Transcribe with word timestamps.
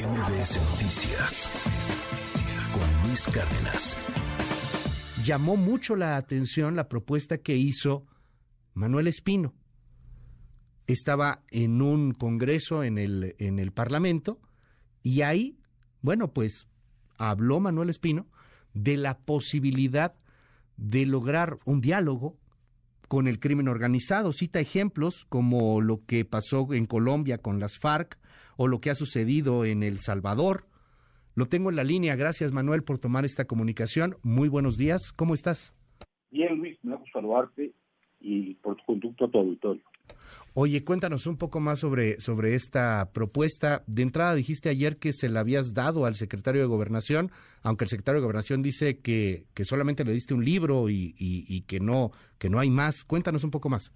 MBS 0.00 0.56
Noticias 0.70 1.50
con 2.72 3.06
Luis 3.06 3.26
Cárdenas. 3.26 3.98
Llamó 5.22 5.58
mucho 5.58 5.94
la 5.94 6.16
atención 6.16 6.74
la 6.74 6.88
propuesta 6.88 7.36
que 7.38 7.54
hizo 7.56 8.06
Manuel 8.72 9.08
Espino. 9.08 9.52
Estaba 10.86 11.42
en 11.50 11.82
un 11.82 12.12
congreso 12.12 12.82
en 12.82 12.96
el, 12.96 13.36
en 13.38 13.58
el 13.58 13.72
Parlamento 13.72 14.40
y 15.02 15.20
ahí, 15.20 15.58
bueno, 16.00 16.32
pues 16.32 16.66
habló 17.18 17.60
Manuel 17.60 17.90
Espino 17.90 18.26
de 18.72 18.96
la 18.96 19.18
posibilidad 19.18 20.14
de 20.78 21.04
lograr 21.04 21.58
un 21.66 21.82
diálogo 21.82 22.38
con 23.10 23.26
el 23.26 23.40
crimen 23.40 23.66
organizado. 23.66 24.32
Cita 24.32 24.60
ejemplos 24.60 25.24
como 25.28 25.80
lo 25.80 26.06
que 26.06 26.24
pasó 26.24 26.72
en 26.72 26.86
Colombia 26.86 27.38
con 27.38 27.58
las 27.58 27.76
FARC 27.76 28.16
o 28.56 28.68
lo 28.68 28.80
que 28.80 28.88
ha 28.90 28.94
sucedido 28.94 29.64
en 29.64 29.82
El 29.82 29.98
Salvador. 29.98 30.66
Lo 31.34 31.46
tengo 31.46 31.70
en 31.70 31.76
la 31.76 31.82
línea. 31.82 32.14
Gracias, 32.14 32.52
Manuel, 32.52 32.84
por 32.84 33.00
tomar 33.00 33.24
esta 33.24 33.46
comunicación. 33.46 34.14
Muy 34.22 34.48
buenos 34.48 34.76
días. 34.76 35.12
¿Cómo 35.12 35.34
estás? 35.34 35.74
Bien, 36.30 36.56
Luis, 36.56 36.78
me 36.84 36.94
gusta 36.94 37.10
saludarte 37.14 37.72
y 38.20 38.54
por 38.54 38.76
tu 38.76 38.84
conducto 38.84 39.24
a 39.24 39.28
tu 39.28 39.38
auditorio. 39.38 39.82
Oye, 40.52 40.84
cuéntanos 40.84 41.28
un 41.28 41.36
poco 41.36 41.60
más 41.60 41.78
sobre, 41.78 42.18
sobre 42.18 42.54
esta 42.54 43.12
propuesta. 43.12 43.84
De 43.86 44.02
entrada 44.02 44.34
dijiste 44.34 44.68
ayer 44.68 44.96
que 44.96 45.12
se 45.12 45.28
la 45.28 45.40
habías 45.40 45.74
dado 45.74 46.06
al 46.06 46.16
secretario 46.16 46.60
de 46.60 46.66
Gobernación, 46.66 47.30
aunque 47.62 47.84
el 47.84 47.88
secretario 47.88 48.20
de 48.20 48.24
Gobernación 48.24 48.60
dice 48.60 48.98
que, 48.98 49.44
que 49.54 49.64
solamente 49.64 50.04
le 50.04 50.12
diste 50.12 50.34
un 50.34 50.44
libro 50.44 50.88
y, 50.88 51.14
y, 51.16 51.62
que 51.62 51.78
no 51.78 52.10
que 52.38 52.50
no 52.50 52.58
hay 52.58 52.68
más. 52.68 53.04
Cuéntanos 53.04 53.44
un 53.44 53.52
poco 53.52 53.68
más. 53.68 53.92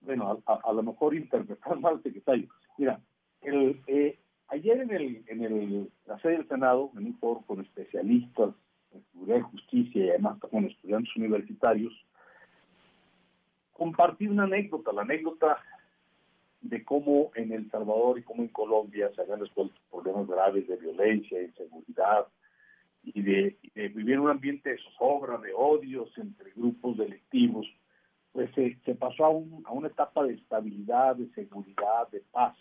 Bueno, 0.00 0.42
a, 0.46 0.72
lo 0.72 0.82
mejor 0.82 1.14
interpretar 1.14 1.78
mal 1.80 1.96
al 1.96 2.02
secretario. 2.02 2.48
Mira, 2.78 2.98
el, 3.42 3.82
eh, 3.86 4.18
ayer 4.48 4.80
en, 4.80 4.90
el, 4.90 5.24
en 5.26 5.44
el, 5.44 5.90
la 6.06 6.18
sede 6.20 6.38
del 6.38 6.48
Senado, 6.48 6.92
en 6.96 7.06
un 7.06 7.18
foro 7.18 7.42
con 7.46 7.60
especialistas 7.60 8.54
en 8.94 9.04
seguridad 9.12 9.36
y 9.36 9.42
justicia 9.42 10.04
y 10.04 10.10
además 10.10 10.38
con 10.38 10.64
estudiantes 10.64 11.14
universitarios, 11.16 11.92
compartí 13.72 14.26
una 14.28 14.44
anécdota. 14.44 14.92
La 14.92 15.02
anécdota 15.02 15.58
de 16.64 16.82
cómo 16.82 17.30
en 17.34 17.52
El 17.52 17.70
Salvador 17.70 18.18
y 18.18 18.22
cómo 18.22 18.42
en 18.42 18.48
Colombia 18.48 19.10
se 19.14 19.20
habían 19.20 19.40
resuelto 19.40 19.74
problemas 19.90 20.26
graves 20.26 20.66
de 20.66 20.76
violencia, 20.76 21.42
inseguridad 21.42 22.26
y 23.02 23.20
de, 23.20 23.58
vivir 23.74 24.14
en 24.14 24.20
un 24.20 24.30
ambiente 24.30 24.70
de 24.70 24.78
zozobra, 24.78 25.36
de 25.38 25.52
odios 25.54 26.10
entre 26.16 26.52
grupos 26.52 26.96
delictivos, 26.96 27.66
pues 28.32 28.50
se, 28.54 28.94
pasó 28.94 29.26
a, 29.26 29.28
a, 29.28 29.72
una 29.72 29.88
etapa 29.88 30.24
de 30.24 30.34
estabilidad, 30.34 31.16
de 31.16 31.28
seguridad, 31.34 32.08
de 32.10 32.22
paz. 32.32 32.56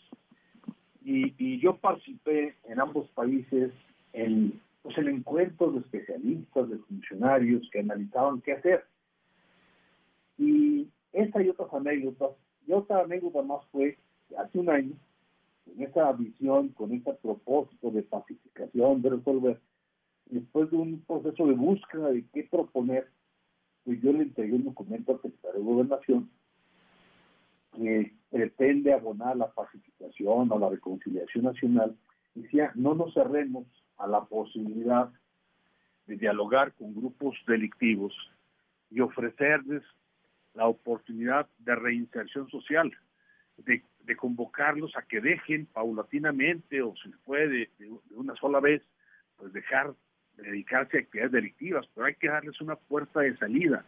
Y, 1.02 1.34
y 1.38 1.60
yo 1.62 1.78
participé 1.78 2.56
en 2.66 2.82
ambos 2.82 3.08
países 3.12 3.72
en, 4.12 4.60
pues 4.82 4.98
en 4.98 5.08
encuentros 5.08 5.76
de 5.76 5.80
especialistas, 5.80 6.70
de 6.70 6.78
funcionarios 6.78 7.70
que 7.72 7.80
analizaban 7.80 8.42
qué 8.42 8.52
hacer. 8.52 8.84
Y 10.38 10.90
esta 11.14 11.42
y 11.42 11.50
otras 11.50 11.74
anécdotas 11.74 12.32
y 12.68 12.72
otra 12.72 13.02
anécdota 13.02 13.42
más 13.42 13.66
fue 13.72 13.98
hace 14.38 14.60
un 14.60 14.70
año, 14.70 14.94
con 15.66 15.82
esa 15.82 16.12
visión, 16.14 16.70
con 16.70 16.94
ese 16.94 17.14
propósito 17.14 17.92
de 17.92 18.04
pacificación, 18.04 19.02
de 19.02 19.10
resolver, 19.10 19.60
después 20.26 20.70
de 20.72 20.78
un 20.78 21.02
proceso 21.02 21.48
de 21.48 21.54
búsqueda 21.54 22.10
de 22.10 22.26
qué 22.34 22.44
proponer, 22.44 23.08
pues 23.84 24.02
yo 24.02 24.14
le 24.14 24.24
entregué 24.24 24.54
un 24.54 24.66
documento 24.66 25.14
al 25.14 25.22
secretario 25.22 25.60
de 25.60 25.66
Gobernación 25.66 26.30
que 27.76 28.14
pretende 28.30 28.94
abonar 28.94 29.36
la 29.36 29.52
pacificación 29.52 30.52
o 30.52 30.60
la 30.60 30.70
reconciliación 30.70 31.46
nacional. 31.46 31.96
Decía, 32.36 32.72
no 32.76 32.94
nos 32.96 33.14
cerremos 33.14 33.66
a 33.98 34.08
la 34.08 34.24
posibilidad 34.26 35.12
de 36.08 36.18
dialogar 36.18 36.74
con 36.74 36.94
grupos 36.94 37.36
delictivos 37.48 38.14
y 38.90 39.00
ofrecerles 39.02 39.84
la 40.54 40.68
oportunidad 40.68 41.48
de 41.60 41.76
reinserción 41.76 42.50
social, 42.50 42.96
de, 43.58 43.84
convocarlos 44.18 44.96
a 44.96 45.02
que 45.02 45.22
dejen 45.22 45.66
paulatinamente 45.66 46.82
o 46.82 46.94
si 46.96 47.10
puede 47.26 47.70
de, 47.80 47.90
una 48.12 48.36
sola 48.36 48.60
vez, 48.60 48.82
pues 49.38 49.52
dejar 49.54 49.94
de 50.38 50.44
dedicarse 50.44 50.98
a 50.98 51.02
actividades 51.02 51.32
delictivas, 51.32 51.88
pero 51.94 52.08
hay 52.08 52.16
que 52.16 52.28
darles 52.28 52.60
una 52.62 52.76
puerta 52.76 53.22
de 53.22 53.36
salida, 53.38 53.86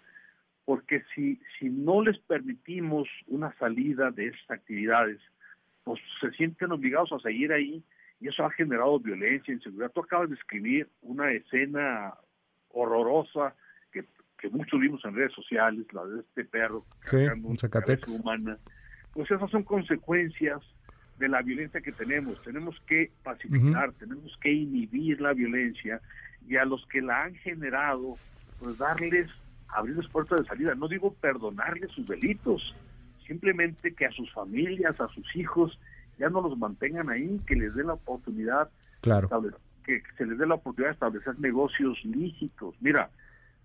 porque 0.66 1.04
si, 1.14 1.40
si 1.60 1.70
no 1.70 2.02
les 2.02 2.18
permitimos 2.20 3.08
una 3.28 3.54
salida 3.58 4.12
de 4.12 4.28
esas 4.28 4.52
actividades, 4.52 5.20
pues 5.84 6.02
se 6.20 6.32
sienten 6.32 6.72
obligados 6.72 7.12
a 7.12 7.20
seguir 7.20 7.54
ahí 7.54 7.84
y 8.20 8.28
eso 8.30 8.44
ha 8.44 8.52
generado 8.52 9.00
violencia, 9.00 9.54
inseguridad. 9.54 9.92
Tú 9.92 10.02
acabas 10.02 10.30
de 10.30 10.36
escribir 10.36 10.90
una 11.02 11.32
escena 11.32 12.16
horrorosa 12.70 13.56
que 14.46 14.56
muchos 14.56 14.80
vimos 14.80 15.04
en 15.06 15.16
redes 15.16 15.34
sociales, 15.34 15.86
la 15.92 16.06
de 16.06 16.20
este 16.20 16.46
perro 16.46 16.86
cargando 17.00 17.48
una 17.48 18.20
humana, 18.20 18.58
pues 19.14 19.32
esas 19.32 19.50
son 19.50 19.64
consecuencias 19.64 20.62
de 21.18 21.30
la 21.30 21.42
violencia 21.42 21.82
que 21.82 21.92
tenemos. 21.92 22.42
Tenemos 22.44 22.80
que 22.86 23.12
pacificar, 23.24 23.94
tenemos 23.94 24.38
que 24.42 24.52
inhibir 24.52 25.20
la 25.20 25.34
violencia 25.34 26.00
y 26.48 26.58
a 26.58 26.66
los 26.66 26.86
que 26.88 27.02
la 27.02 27.24
han 27.24 27.36
generado, 27.36 28.18
pues 28.60 28.78
darles, 28.78 29.32
abrirles 29.70 30.08
puertas 30.10 30.42
de 30.42 30.46
salida. 30.46 30.76
No 30.76 30.88
digo 30.88 31.14
perdonarles 31.14 31.92
sus 31.92 32.06
delitos, 32.06 32.76
simplemente 33.26 33.94
que 33.94 34.06
a 34.06 34.12
sus 34.12 34.32
familias, 34.32 35.00
a 35.00 35.08
sus 35.08 35.36
hijos, 35.36 35.80
ya 36.20 36.30
no 36.30 36.42
los 36.42 36.58
mantengan 36.58 37.10
ahí, 37.10 37.42
que 37.48 37.56
les 37.56 37.74
den 37.74 37.88
la 37.88 37.94
oportunidad, 37.94 38.70
claro. 39.02 39.28
que 39.84 40.04
se 40.18 40.26
les 40.26 40.38
dé 40.38 40.46
la 40.46 40.56
oportunidad 40.56 40.90
de 40.90 40.94
establecer 40.94 41.40
negocios 41.40 41.98
lícitos. 42.04 42.76
Mira, 42.80 43.10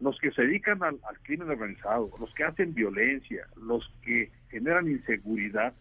los 0.00 0.19
que 0.19 0.31
se 0.33 0.43
dedican 0.43 0.83
al, 0.83 0.99
crimen 1.22 1.50
organizado, 1.50 2.11
los 2.19 2.33
que 2.34 2.44
hacen 2.44 2.75
violencia, 2.75 3.47
los 3.56 3.87
que 4.03 4.31
generan 4.49 4.88
inseguridad, 4.88 5.75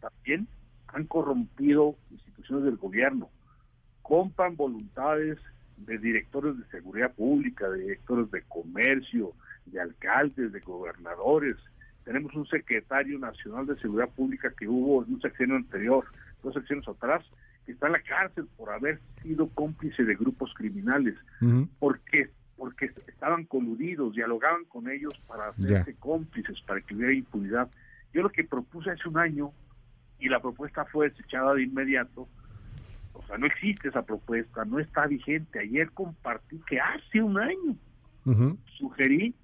también 0.00 0.46
han 0.88 1.06
corrompido 1.06 1.96
instituciones 2.10 2.66
del 2.66 2.76
gobierno, 2.76 3.30
compran 4.02 4.56
voluntades 4.56 5.38
de 5.78 5.98
directores 5.98 6.58
de 6.58 6.64
seguridad 6.66 7.12
pública, 7.14 7.68
de 7.68 7.80
directores 7.80 8.30
de 8.30 8.42
comercio, 8.42 9.32
de 9.66 9.80
alcaldes, 9.80 10.52
de 10.52 10.60
gobernadores. 10.60 11.56
Tenemos 12.04 12.34
un 12.34 12.46
secretario 12.46 13.18
nacional 13.18 13.66
de 13.66 13.76
seguridad 13.78 14.10
pública 14.10 14.52
que 14.56 14.68
hubo 14.68 15.04
en 15.04 15.14
un 15.14 15.20
sexenio 15.22 15.56
anterior, 15.56 16.04
dos 16.42 16.54
secciones 16.54 16.86
atrás, 16.86 17.24
que 17.64 17.72
está 17.72 17.86
en 17.86 17.94
la 17.94 18.02
cárcel 18.02 18.46
por 18.58 18.70
haber 18.70 19.00
sido 19.22 19.48
cómplice 19.48 20.04
de 20.04 20.14
grupos 20.14 20.52
criminales, 20.54 21.14
porque 21.78 22.30
porque 22.56 22.90
estaban 23.06 23.44
coludidos, 23.44 24.14
dialogaban 24.14 24.64
con 24.64 24.88
ellos 24.88 25.12
para 25.26 25.48
hacerse 25.48 25.94
cómplices, 25.96 26.60
para 26.62 26.80
que 26.80 26.94
hubiera 26.94 27.12
impunidad. 27.12 27.68
Yo 28.12 28.22
lo 28.22 28.30
que 28.30 28.44
propuse 28.44 28.90
hace 28.90 29.08
un 29.08 29.18
año, 29.18 29.52
y 30.18 30.28
la 30.28 30.40
propuesta 30.40 30.84
fue 30.84 31.10
desechada 31.10 31.54
de 31.54 31.64
inmediato, 31.64 32.28
o 33.12 33.26
sea, 33.26 33.38
no 33.38 33.46
existe 33.46 33.88
esa 33.88 34.02
propuesta, 34.02 34.64
no 34.64 34.78
está 34.78 35.06
vigente. 35.06 35.60
Ayer 35.60 35.90
compartí 35.92 36.60
que 36.66 36.80
hace 36.80 37.22
un 37.22 37.38
año 37.38 37.76
sugerí 38.78 39.34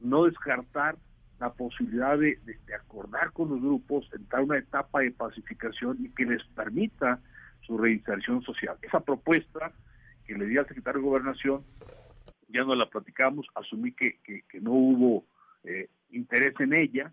no 0.00 0.24
descartar 0.24 0.96
la 1.38 1.52
posibilidad 1.52 2.18
de, 2.18 2.38
de, 2.44 2.74
acordar 2.74 3.32
con 3.32 3.50
los 3.50 3.60
grupos, 3.60 4.08
entrar 4.12 4.42
una 4.42 4.58
etapa 4.58 5.00
de 5.00 5.12
pacificación 5.12 5.96
y 6.00 6.10
que 6.10 6.24
les 6.24 6.42
permita 6.54 7.20
su 7.62 7.76
reinserción 7.78 8.42
social. 8.42 8.76
Esa 8.82 9.00
propuesta 9.00 9.72
que 10.26 10.34
le 10.34 10.46
di 10.46 10.56
al 10.56 10.66
secretario 10.66 11.00
de 11.00 11.06
Gobernación 11.06 11.62
ya 12.48 12.64
no 12.64 12.74
la 12.74 12.88
platicamos, 12.88 13.46
asumí 13.54 13.92
que, 13.92 14.18
que, 14.24 14.60
no 14.60 14.72
hubo 14.72 15.24
eh, 15.64 15.88
interés 16.10 16.54
en 16.60 16.72
ella 16.72 17.12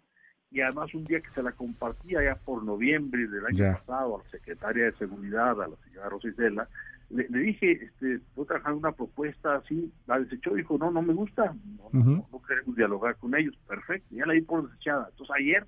y 0.51 0.61
además 0.61 0.93
un 0.93 1.03
día 1.05 1.19
que 1.19 1.31
se 1.31 1.41
la 1.41 1.51
compartía 1.51 2.23
ya 2.23 2.35
por 2.35 2.63
noviembre 2.63 3.27
del 3.27 3.45
año 3.45 3.77
pasado 3.79 4.17
a 4.17 4.23
la 4.23 4.29
secretaria 4.29 4.85
de 4.85 4.93
Seguridad, 4.93 5.61
a 5.61 5.67
la 5.67 5.75
señora 5.83 6.09
Rositela, 6.09 6.67
le, 7.09 7.27
le, 7.29 7.39
dije, 7.39 7.71
este, 7.71 8.15
estoy 8.15 8.45
trabajando 8.45 8.79
una 8.79 8.91
propuesta 8.91 9.55
así, 9.55 9.91
la 10.07 10.19
desechó, 10.19 10.53
dijo, 10.53 10.77
no, 10.77 10.91
no 10.91 11.01
me 11.01 11.13
gusta, 11.13 11.55
no, 11.91 12.25
no, 12.31 12.41
queremos 12.47 12.75
dialogar 12.75 13.17
con 13.17 13.35
ellos, 13.35 13.55
perfecto, 13.67 14.15
ya 14.15 14.25
la 14.25 14.33
di 14.33 14.41
por 14.41 14.67
desechada. 14.69 15.07
Entonces 15.09 15.35
ayer 15.35 15.65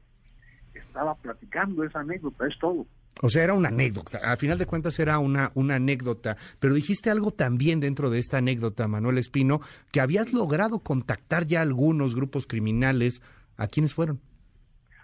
estaba 0.73 1.15
platicando 1.15 1.83
esa 1.83 1.99
anécdota, 1.99 2.47
es 2.47 2.57
todo. 2.59 2.85
O 3.21 3.29
sea, 3.29 3.43
era 3.43 3.53
una 3.53 3.69
anécdota. 3.69 4.19
A 4.23 4.35
final 4.37 4.57
de 4.57 4.65
cuentas 4.65 4.99
era 4.99 5.19
una, 5.19 5.51
una 5.55 5.75
anécdota. 5.75 6.35
Pero 6.59 6.73
dijiste 6.73 7.09
algo 7.09 7.31
también 7.31 7.79
dentro 7.79 8.09
de 8.09 8.19
esta 8.19 8.37
anécdota, 8.37 8.87
Manuel 8.87 9.17
Espino, 9.17 9.61
que 9.91 10.01
habías 10.01 10.33
logrado 10.33 10.79
contactar 10.79 11.45
ya 11.45 11.61
algunos 11.61 12.15
grupos 12.15 12.45
criminales. 12.45 13.21
¿A 13.57 13.67
quiénes 13.67 13.93
fueron? 13.93 14.19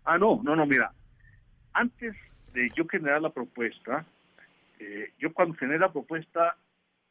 Ah, 0.04 0.18
no, 0.18 0.42
no, 0.44 0.56
no, 0.56 0.66
mira. 0.66 0.92
Antes 1.74 2.16
de 2.54 2.70
yo 2.76 2.86
generar 2.88 3.22
la 3.22 3.30
propuesta, 3.30 4.06
eh, 4.80 5.14
yo 5.20 5.34
cuando 5.34 5.56
generé 5.56 5.80
la 5.80 5.92
propuesta 5.92 6.58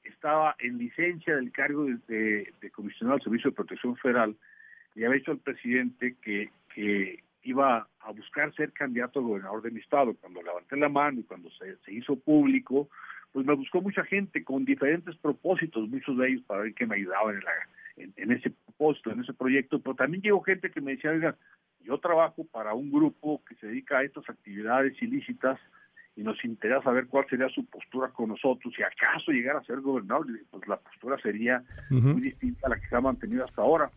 estaba 0.05 0.55
en 0.59 0.79
licencia 0.79 1.37
del 1.37 1.53
cargo 1.53 1.87
de, 2.09 2.53
comisionado 2.73 3.17
del 3.17 3.25
Servicio 3.25 3.51
de 3.51 3.57
Protección 3.57 3.97
Federal 3.97 4.37
y 4.95 5.05
había 5.05 5.19
dicho 5.19 5.31
al 5.31 5.39
presidente 5.39 6.17
que, 6.21 6.51
que 6.75 7.23
iba 7.43 7.87
a 8.01 8.13
buscar 8.13 8.55
ser 8.55 8.73
candidato 8.73 9.21
a 9.21 9.23
gobernador 9.23 9.63
de 9.63 9.71
mi 9.71 9.81
estado. 9.81 10.15
Cuando 10.15 10.43
levanté 10.43 10.77
la 10.77 10.89
mano 10.89 11.21
y 11.21 11.25
cuando 11.25 11.49
se, 11.51 11.93
hizo 11.93 12.17
público, 12.17 12.89
pues 13.33 13.47
me 13.47 13.55
buscó 13.55 13.81
mucha 13.81 14.05
gente 14.05 14.45
con 14.45 14.65
diferentes 14.65 15.17
propósitos, 15.17 15.89
muchos 15.89 16.17
de 16.19 16.29
ellos 16.29 16.43
para 16.47 16.63
ver 16.63 16.75
que 16.75 16.87
me 16.87 16.97
ayudaban 16.97 17.41
en, 17.97 18.13
en, 18.17 18.33
ese 18.33 18.51
propósito, 18.51 19.11
en 19.11 19.21
ese 19.21 19.33
proyecto, 19.33 19.81
pero 19.81 19.95
también 19.95 20.23
llegó 20.23 20.41
gente 20.43 20.71
que 20.71 20.81
me 20.81 20.93
decía, 20.93 21.11
oiga, 21.11 21.37
yo 21.81 21.99
trabajo 21.99 22.45
para 22.45 22.75
un 22.75 22.91
grupo 22.91 23.43
que 23.45 23.55
se 23.57 23.69
dedica 23.69 23.99
a 23.99 24.05
estas 24.05 24.29
actividades 24.29 25.01
ilícitas 25.01 25.59
y 26.17 26.23
nos 26.23 26.45
interesa 26.45 26.83
saber 26.83 27.07
cuál 27.07 27.27
sería 27.29 27.49
su 27.49 27.65
postura 27.67 28.09
con 28.09 28.29
nosotros, 28.29 28.75
si 28.75 28.83
acaso 28.83 29.31
llegara 29.33 29.61
a 29.61 29.65
ser 29.65 29.81
gobernable, 29.81 30.41
pues 30.51 30.67
la 30.69 30.77
postura 30.77 31.17
sería 31.23 31.63
muy 31.89 32.21
distinta 32.21 32.67
a 32.67 32.71
la 32.71 32.81
que 32.81 32.89
se 32.89 32.97
ha 32.97 33.01
mantenido 33.01 33.45
hasta 33.45 33.63
ahora. 33.63 33.91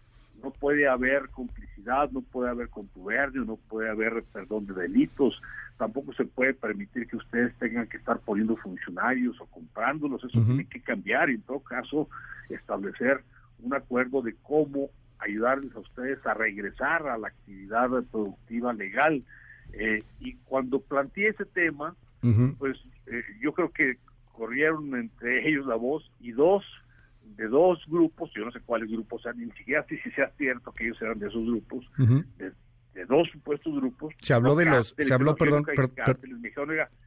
No 0.44 0.52
puede 0.52 0.88
haber 0.88 1.30
complicidad, 1.30 2.12
no 2.12 2.22
puede 2.22 2.50
haber 2.50 2.70
contubernio, 2.70 3.46
no 3.46 3.56
puede 3.56 3.90
haber 3.90 4.24
perdón 4.34 4.68
de 4.68 4.74
delitos, 4.74 5.42
tampoco 5.78 6.14
se 6.14 6.26
puede 6.26 6.54
permitir 6.54 7.08
que 7.08 7.16
ustedes 7.16 7.56
tengan 7.60 7.88
que 7.88 7.98
estar 7.98 8.20
poniendo 8.20 8.58
funcionarios 8.58 9.40
o 9.40 9.46
comprándolos, 9.46 10.24
eso 10.24 10.44
tiene 10.44 10.66
que 10.66 10.82
cambiar. 10.82 11.30
Y 11.30 11.36
en 11.36 11.42
todo 11.42 11.60
caso 11.60 12.10
establecer 12.50 13.24
un 13.62 13.74
acuerdo 13.74 14.22
de 14.22 14.36
cómo 14.44 14.90
ayudarles 15.20 15.74
a 15.76 15.80
ustedes 15.80 16.26
a 16.26 16.34
regresar 16.34 17.08
a 17.08 17.18
la 17.18 17.30
actividad 17.30 17.90
productiva 18.12 18.74
legal. 18.74 19.24
Eh, 19.74 20.04
y 20.20 20.34
cuando 20.46 20.80
planteé 20.80 21.30
ese 21.30 21.46
tema, 21.46 21.96
pues 22.58 22.78
eh, 23.08 23.22
yo 23.42 23.54
creo 23.54 23.70
que 23.70 23.98
corrieron 24.34 24.96
entre 24.96 25.48
ellos 25.48 25.66
la 25.66 25.76
voz 25.76 26.10
y 26.20 26.32
dos 26.32 26.64
de 27.24 27.48
dos 27.48 27.84
grupos, 27.88 28.32
yo 28.36 28.46
no 28.46 28.52
sé 28.52 28.60
cuáles 28.62 28.90
grupos 28.92 29.22
sean, 29.22 29.38
ni 29.38 29.52
siquiera 29.52 29.86
si 29.88 29.98
sea 30.12 30.30
cierto 30.38 30.72
que 30.72 30.86
ellos 30.86 31.02
eran 31.02 31.20
de 31.20 31.28
esos 31.28 31.44
grupos, 31.46 31.86
de, 31.98 33.06
dos 33.06 33.28
supuestos 33.32 33.74
grupos. 33.74 34.14
Se 34.22 34.34
habló 34.34 34.56
de 34.56 34.66
los, 34.66 34.94
se 34.98 35.14
habló, 35.14 35.36
perdón, 35.36 35.66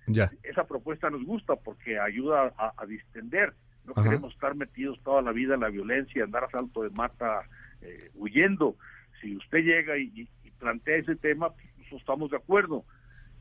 ya. 0.09 0.31
esa 0.43 0.65
propuesta 0.67 1.11
nos 1.11 1.25
gusta 1.25 1.55
porque 1.57 1.99
ayuda 1.99 2.53
a, 2.57 2.87
distender, 2.87 3.55
no 3.85 3.95
queremos 3.95 4.35
estar 4.35 4.57
metidos 4.57 5.01
toda 5.05 5.23
la 5.23 5.33
vida 5.33 5.55
en 5.55 5.61
la 5.61 5.69
violencia, 5.69 6.25
andar 6.25 6.45
a 6.45 6.51
salto 6.51 6.83
de 6.83 6.91
mata 6.91 7.43
eh, 7.83 8.11
huyendo. 8.15 8.77
Si 9.21 9.37
usted 9.37 9.59
llega 9.59 9.97
y, 9.97 10.29
plantea 10.59 10.97
ese 10.97 11.17
tema, 11.17 11.51
pues 11.51 11.93
estamos 11.93 12.31
de 12.31 12.39
acuerdo. 12.39 12.85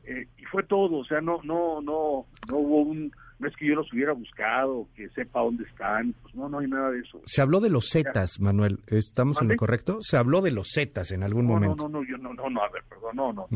Eh, 0.04 0.28
y 0.36 0.44
fue 0.44 0.62
todo, 0.62 0.98
o 0.98 1.04
sea, 1.04 1.20
no, 1.20 1.40
no, 1.42 1.80
no, 1.80 2.26
no 2.48 2.56
hubo 2.56 2.82
un, 2.82 3.10
no 3.38 3.48
es 3.48 3.56
que 3.56 3.66
yo 3.66 3.74
los 3.74 3.92
hubiera 3.92 4.12
buscado, 4.12 4.88
que 4.94 5.08
sepa 5.10 5.40
dónde 5.40 5.64
están, 5.64 6.14
pues 6.22 6.34
no, 6.34 6.48
no 6.48 6.58
hay 6.58 6.68
nada 6.68 6.90
de 6.90 7.00
eso. 7.00 7.20
Se 7.26 7.42
habló 7.42 7.60
de 7.60 7.70
los 7.70 7.90
Zetas, 7.90 8.40
Manuel, 8.40 8.78
¿estamos 8.86 9.40
en 9.42 9.48
lo 9.48 9.56
correcto? 9.56 9.98
Se 10.00 10.16
habló 10.16 10.40
de 10.40 10.52
los 10.52 10.68
Zetas 10.72 11.10
en 11.12 11.22
algún 11.22 11.46
momento. 11.46 11.76
No, 11.76 11.88
no, 11.88 12.00
no, 12.00 12.08
yo 12.08 12.16
no, 12.18 12.32
no, 12.32 12.48
no, 12.48 12.62
a 12.62 12.68
ver, 12.70 12.82
perdón, 12.88 13.16
no, 13.16 13.32
no. 13.32 13.48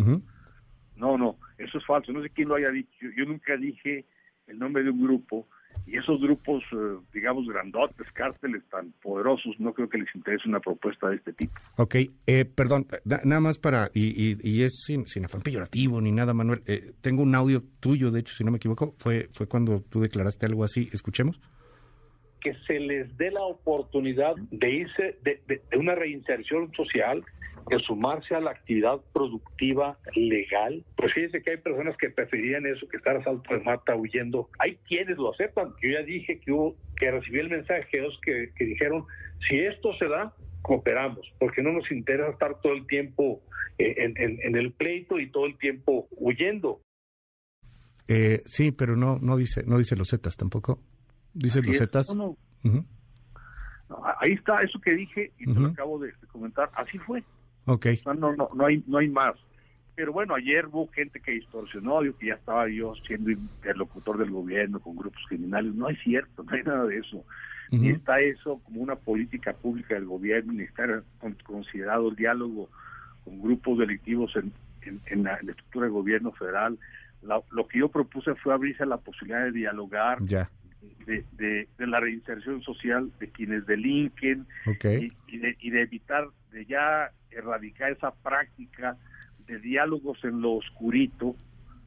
No, 0.96 1.16
no, 1.16 1.36
eso 1.56 1.78
es 1.78 1.86
falso, 1.86 2.12
no 2.12 2.22
sé 2.22 2.28
quién 2.28 2.48
lo 2.48 2.56
haya 2.56 2.70
dicho, 2.70 3.06
yo 3.16 3.24
nunca 3.24 3.56
dije 3.56 4.04
el 4.46 4.58
nombre 4.58 4.82
de 4.82 4.90
un 4.90 5.02
grupo, 5.02 5.46
y 5.87 5.96
esos 5.96 6.20
grupos, 6.20 6.62
eh, 6.72 6.99
digamos, 7.12 7.46
grandotes, 7.49 8.06
cárteles 8.12 8.62
tan 8.70 8.93
poderosos, 9.02 9.58
no 9.58 9.72
creo 9.72 9.88
que 9.88 9.99
les 9.99 10.14
interese 10.14 10.49
una 10.49 10.61
propuesta 10.61 11.08
de 11.08 11.17
este 11.17 11.32
tipo. 11.32 11.52
Ok, 11.76 11.96
eh, 12.26 12.44
perdón, 12.44 12.87
nada 13.05 13.40
más 13.40 13.58
para, 13.58 13.90
y, 13.93 14.37
y, 14.49 14.62
es 14.62 14.82
sin, 14.87 15.06
sin, 15.08 15.25
afán 15.25 15.43
peyorativo 15.43 16.00
ni 16.00 16.12
nada, 16.12 16.32
Manuel, 16.32 16.62
eh, 16.67 16.93
tengo 17.00 17.22
un 17.22 17.34
audio 17.34 17.62
tuyo, 17.81 18.11
de 18.11 18.20
hecho, 18.20 18.34
si 18.34 18.44
no 18.44 18.52
me 18.52 18.58
equivoco, 18.58 18.94
fue, 18.99 19.28
fue 19.32 19.49
cuando 19.49 19.81
tú 19.81 20.00
declaraste 20.00 20.46
algo 20.46 20.62
así, 20.62 20.88
escuchemos 20.93 21.40
que 22.40 22.54
se 22.66 22.81
les 22.81 23.16
dé 23.16 23.31
la 23.31 23.42
oportunidad 23.42 24.34
de 24.50 24.70
irse 24.70 25.19
de, 25.22 25.62
una 25.76 25.94
reinserción 25.94 26.72
social, 26.75 27.25
de 27.69 27.78
sumarse 27.81 28.34
a 28.34 28.40
la 28.40 28.50
actividad 28.50 29.00
productiva 29.12 29.98
legal. 30.14 30.84
Pues 30.96 31.12
fíjense 31.12 31.42
que 31.42 31.52
hay 31.52 31.56
personas 31.58 31.96
que 31.96 32.10
preferirían 32.10 32.66
eso 32.66 32.88
que 32.88 32.96
estar 32.96 33.16
a 33.16 33.25
salto 33.25 33.54
de 33.54 33.60
mata 33.60 33.94
huyendo. 33.94 34.48
Hay 34.58 34.76
quienes 34.88 35.16
lo 35.19 35.32
aceptan. 35.32 35.75
Yo 35.82 35.90
ya 35.90 36.02
dije 36.02 36.40
que 36.40 36.52
hubo, 36.52 36.76
que 36.96 37.10
recibí 37.10 37.38
el 37.38 37.50
mensaje 37.50 37.87
que, 38.22 38.50
que 38.56 38.64
dijeron, 38.64 39.04
si 39.48 39.58
esto 39.60 39.94
se 39.98 40.08
da, 40.08 40.34
cooperamos, 40.62 41.32
porque 41.38 41.62
no 41.62 41.72
nos 41.72 41.90
interesa 41.90 42.31
estar 42.31 42.60
todo 42.60 42.72
el 42.72 42.87
tiempo 42.87 43.42
eh, 43.78 43.94
en, 43.98 44.56
el 44.56 44.72
pleito 44.72 45.19
y 45.19 45.31
todo 45.31 45.46
el 45.46 45.56
tiempo 45.56 46.08
huyendo. 46.10 46.82
Eh, 48.08 48.42
sí, 48.44 48.72
pero 48.72 48.96
no, 48.96 49.19
no 49.20 49.37
dice, 49.37 49.62
no 49.64 49.78
dice 49.78 49.96
los 49.96 50.10
Zetas 50.10 50.37
tampoco. 50.37 50.82
Dice 51.34 51.62
Lucetas. 51.62 52.14
No, 52.14 52.36
ahí 54.20 54.32
está 54.32 54.62
eso 54.62 54.80
que 54.80 54.94
dije 54.94 55.32
y 55.38 55.52
te 55.52 55.60
lo 55.60 55.68
acabo 55.68 55.98
de, 55.98 56.12
comentar. 56.32 56.70
Así 56.74 56.98
fue. 56.98 57.24
Ok. 57.66 57.86
No, 58.06 58.14
no, 58.14 58.36
no, 58.36 58.50
no, 58.54 58.66
hay, 58.66 58.82
no 58.86 58.98
hay 58.98 59.08
más. 59.08 59.34
Pero 59.94 60.12
bueno, 60.12 60.34
ayer 60.34 60.66
hubo 60.66 60.88
gente 60.88 61.20
que 61.20 61.32
distorsionó, 61.32 62.00
dijo 62.00 62.16
que 62.16 62.28
ya 62.28 62.34
estaba 62.34 62.68
yo 62.68 62.94
siendo 63.06 63.30
interlocutor 63.30 64.18
del 64.18 64.30
gobierno 64.30 64.80
con 64.80 64.96
grupos 64.96 65.22
criminales. 65.28 65.74
No 65.74 65.88
es 65.88 65.98
cierto, 66.02 66.42
no 66.44 66.52
hay 66.52 66.62
nada 66.62 66.84
de 66.86 66.98
eso. 66.98 67.24
Ni 67.70 67.90
está 67.90 68.20
eso 68.20 68.60
como 68.64 68.80
una 68.80 68.96
política 68.96 69.52
pública 69.52 69.94
del 69.94 70.06
gobierno, 70.06 70.52
ni 70.54 70.64
está 70.64 71.02
considerado 71.44 72.08
el 72.08 72.16
diálogo 72.16 72.68
con 73.24 73.40
grupos 73.40 73.78
delictivos 73.78 74.34
en, 74.34 74.52
en, 75.06 75.22
la, 75.22 75.34
estructura 75.34 75.84
del 75.84 75.92
gobierno 75.92 76.32
federal. 76.32 76.76
lo 77.22 77.68
que 77.68 77.78
yo 77.78 77.88
propuse 77.88 78.34
fue 78.34 78.54
abrirse 78.54 78.84
la 78.86 78.96
posibilidad 78.96 79.44
de 79.44 79.52
dialogar, 79.52 80.18
ya 80.22 80.50
de, 81.06 81.66
la 81.78 82.00
reinserción 82.00 82.62
social 82.62 83.10
de 83.18 83.30
quienes 83.30 83.66
delinquen 83.66 84.46
y, 84.66 85.38
de, 85.38 85.56
y 85.60 85.70
de 85.70 85.82
evitar, 85.82 86.28
de 86.52 86.64
ya 86.66 87.10
erradicar 87.30 87.92
esa 87.92 88.12
práctica 88.12 88.96
de 89.46 89.58
diálogos 89.58 90.22
en 90.24 90.40
lo 90.40 90.52
oscurito, 90.52 91.36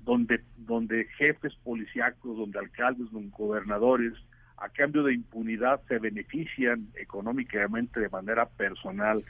donde, 0.04 0.42
donde 0.58 1.06
jefes 1.18 1.54
policíacos, 1.64 2.38
donde 2.38 2.60
alcaldes, 2.60 3.10
donde 3.12 3.30
gobernadores, 3.30 4.14
a 4.58 4.70
cambio 4.70 5.04
de 5.04 5.14
impunidad, 5.14 5.82
se 5.88 5.98
benefician 6.00 6.88
económicamente 6.96 8.00
de 8.00 8.10
manera 8.10 8.48
personal 8.48 9.24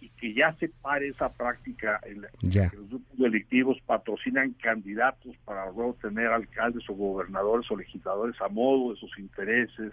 y 0.00 0.08
que 0.10 0.32
ya 0.34 0.54
se 0.54 0.68
pare 0.68 1.08
esa 1.08 1.28
práctica 1.30 2.00
en 2.04 2.22
que 2.50 2.76
los 2.76 2.88
grupos 2.88 3.18
delictivos 3.18 3.78
patrocinan 3.84 4.52
candidatos 4.54 5.36
para 5.44 5.66
luego 5.66 5.96
tener 6.00 6.28
alcaldes 6.28 6.88
o 6.88 6.94
gobernadores 6.94 7.70
o 7.70 7.76
legisladores 7.76 8.40
a 8.40 8.48
modo 8.48 8.92
de 8.92 9.00
sus 9.00 9.18
intereses. 9.18 9.92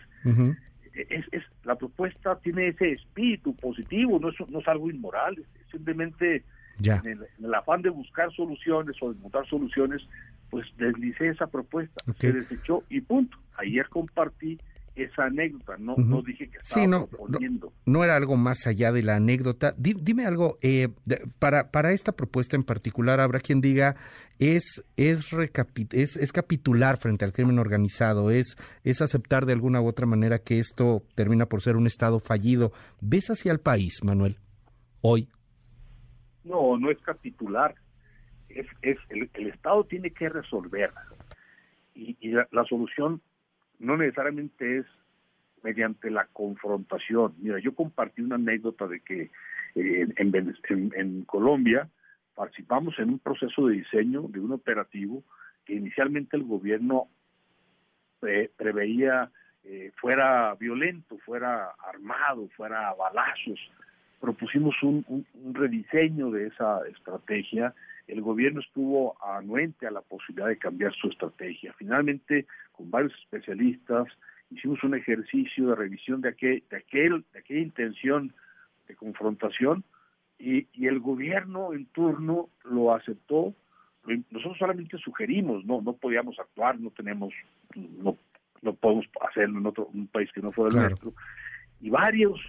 es, 0.93 1.25
es, 1.31 1.43
la 1.63 1.75
propuesta 1.75 2.37
tiene 2.39 2.69
ese 2.69 2.93
espíritu 2.93 3.55
positivo, 3.55 4.19
no 4.19 4.29
es, 4.29 4.35
no 4.49 4.59
es 4.59 4.67
algo 4.67 4.89
inmoral, 4.89 5.37
es 5.37 5.71
simplemente 5.71 6.43
En, 6.79 7.19
el, 7.43 7.53
afán 7.55 7.81
de 7.81 7.89
buscar 7.89 8.31
soluciones 8.33 8.95
o 9.01 9.11
de 9.11 9.19
montar 9.19 9.47
soluciones, 9.47 10.01
pues 10.49 10.65
deslicé 10.77 11.29
esa 11.29 11.47
propuesta, 11.47 12.03
se 12.19 12.31
desechó 12.31 12.83
y 12.89 13.01
punto. 13.01 13.37
Ayer 13.57 13.89
compartí 13.89 14.59
esa 15.03 15.25
anécdota, 15.25 15.77
no, 15.77 15.95
no 15.97 16.21
dije 16.21 16.49
que 16.49 16.57
estaba 16.57 16.87
no, 16.87 17.07
no, 17.85 18.03
era 18.03 18.15
algo 18.15 18.35
más 18.35 18.65
allá 18.67 18.91
de 18.91 19.03
la 19.03 19.15
anécdota. 19.15 19.73
dime 19.77 20.25
algo, 20.25 20.57
eh, 20.61 20.89
para, 21.39 21.71
para 21.71 21.91
esta 21.91 22.13
propuesta 22.13 22.55
en 22.55 22.63
particular, 22.63 23.19
habrá 23.19 23.39
quien 23.39 23.61
diga, 23.61 23.95
es, 24.39 24.83
es, 24.97 25.31
es, 25.91 26.17
es, 26.17 26.31
capitular 26.31 26.97
frente 26.97 27.25
al 27.25 27.33
crimen 27.33 27.59
organizado, 27.59 28.31
es, 28.31 28.55
es 28.83 29.01
aceptar 29.01 29.45
de 29.45 29.53
alguna 29.53 29.81
u 29.81 29.87
otra 29.87 30.05
manera 30.05 30.39
que 30.39 30.59
esto 30.59 31.03
termina 31.15 31.45
por 31.45 31.61
ser 31.61 31.75
un 31.75 31.87
Estado 31.87 32.19
fallido. 32.19 32.71
¿Ves 33.01 33.29
hacia 33.29 33.51
el 33.51 33.59
país, 33.59 34.03
Manuel, 34.03 34.37
hoy? 35.01 35.29
No, 36.43 36.77
no 36.77 36.89
es 36.89 36.99
capitular. 36.99 37.75
Es, 38.49 38.65
es 38.81 38.97
el, 39.09 39.47
Estado 39.47 39.83
tiene 39.83 40.11
que 40.11 40.29
resolver. 40.29 40.91
Y, 41.93 42.15
la 42.29 42.63
solución 42.65 43.21
no 43.79 43.97
necesariamente 43.97 44.79
es 44.79 44.85
mediante 45.67 46.09
la 46.09 46.25
confrontación. 46.27 47.33
Mira, 47.39 47.59
yo 47.59 47.75
compartí 47.75 48.21
una 48.21 48.35
anécdota 48.35 48.87
de 48.87 49.01
que 49.01 49.31
eh, 49.75 50.07
en, 50.15 51.23
Colombia 51.25 51.89
participamos 52.33 52.97
en 52.99 53.09
un 53.09 53.19
proceso 53.19 53.67
de 53.67 53.75
diseño 53.75 54.21
de 54.29 54.39
un 54.39 54.53
operativo 54.53 55.23
que 55.65 55.73
inicialmente 55.73 56.37
el 56.37 56.43
gobierno 56.43 57.09
preveía 58.55 59.29
eh, 59.65 59.91
fuera 59.99 60.55
violento, 60.55 61.17
fuera 61.25 61.71
armado, 61.85 62.47
fuera 62.55 62.87
a 62.87 62.93
balazos. 62.93 63.59
Propusimos 64.21 64.73
un, 64.83 65.05
un 65.09 65.53
rediseño 65.53 66.31
de 66.31 66.47
esa 66.47 66.79
estrategia 66.87 67.75
el 68.07 68.21
gobierno 68.21 68.61
estuvo 68.61 69.17
anuente 69.21 69.85
a 69.85 69.91
la 69.91 69.99
posibilidad 69.99 70.47
de 70.47 70.57
cambiar 70.57 70.93
su 70.93 71.09
estrategia. 71.09 71.73
Finalmente, 71.77 72.45
con 72.71 72.89
varios 72.89 73.13
especialistas, 73.19 74.07
hicimos 74.51 74.83
un 74.83 74.95
ejercicio 74.95 75.69
de 75.69 75.75
revisión 75.75 76.21
de, 76.21 76.29
aquel, 76.29 76.63
de, 76.69 76.77
aquel, 76.77 77.25
de 77.33 77.39
aquella 77.39 77.61
intención 77.61 78.33
de 78.87 78.95
confrontación 78.95 79.83
y, 80.39 80.67
el 80.85 80.99
gobierno 80.99 81.73
en 81.73 81.85
turno 81.87 82.49
lo 82.63 82.93
aceptó. 82.93 83.53
Nosotros 84.31 84.57
solamente 84.57 84.97
sugerimos, 84.97 85.65
no, 85.65 85.81
no 85.81 85.93
podíamos 85.93 86.39
actuar, 86.39 86.79
no 86.79 86.91
tenemos, 86.91 87.33
no, 87.75 88.17
no 88.61 88.73
podemos 88.73 89.05
hacerlo 89.27 89.59
en 89.59 89.65
otro 89.65 89.89
un 89.93 90.07
país 90.07 90.31
que 90.31 90.41
no 90.41 90.51
fuera 90.51 90.75
el 90.75 90.87
nuestro. 90.87 91.13
Y 91.81 91.89
varios 91.89 92.39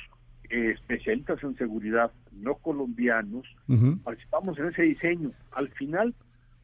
eh, 0.51 0.71
especialistas 0.71 1.43
en 1.43 1.57
seguridad 1.57 2.13
no 2.33 2.55
colombianos, 2.55 3.47
participamos 4.05 4.59
en 4.59 4.67
ese 4.69 4.83
diseño. 4.83 5.33
Al 5.53 5.69
final 5.71 6.15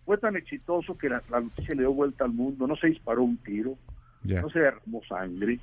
fue 0.04 0.18
tan 0.18 0.36
exitoso 0.36 0.96
que 0.96 1.08
la, 1.08 1.22
noticia 1.30 1.74
le 1.74 1.82
dio 1.82 1.92
vuelta 1.92 2.24
al 2.24 2.32
mundo, 2.32 2.66
no 2.66 2.76
se 2.76 2.88
disparó 2.88 3.22
un 3.22 3.38
tiro, 3.38 3.76
no 4.24 4.50
se 4.50 4.60
derramó 4.60 5.02
sangre 5.08 5.60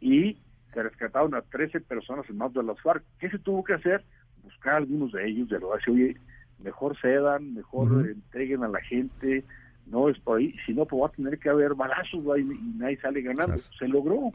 y 0.00 0.36
se 0.72 0.82
rescataron 0.82 1.34
a 1.34 1.42
13 1.42 1.80
personas 1.80 2.28
en 2.28 2.36
más 2.36 2.52
de 2.52 2.62
las 2.62 2.80
FARC. 2.80 3.04
¿Qué 3.18 3.30
se 3.30 3.38
tuvo 3.38 3.64
que 3.64 3.74
hacer? 3.74 4.04
Buscar 4.42 4.74
a 4.74 4.76
algunos 4.78 5.12
de 5.12 5.26
ellos, 5.26 5.48
de 5.48 5.60
lo 5.60 5.70
que 5.82 5.90
oye, 5.90 6.16
mejor 6.58 6.96
cedan, 7.00 7.54
mejor 7.54 8.08
entreguen 8.08 8.64
a 8.64 8.68
la 8.68 8.80
gente, 8.80 9.44
no 9.86 10.08
es 10.08 10.18
por 10.18 10.38
ahí, 10.38 10.54
si 10.66 10.72
no, 10.72 10.86
pues 10.86 11.02
va 11.02 11.06
a 11.06 11.12
tener 11.12 11.38
que 11.38 11.48
haber 11.48 11.74
balazos 11.74 12.22
y, 12.38 12.44
nadie 12.78 12.98
sale 13.00 13.22
ganando. 13.22 13.58
Se 13.58 13.86
logró, 13.88 14.32